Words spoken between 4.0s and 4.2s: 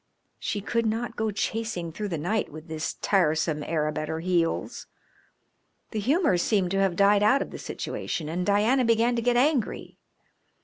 her